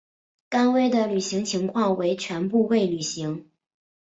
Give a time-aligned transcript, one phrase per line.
[0.49, 3.47] 甘薇的履行情况为全部未履行。